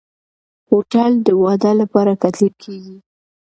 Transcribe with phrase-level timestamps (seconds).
[0.69, 2.97] هوټل د واده لپاره کتل کېږي.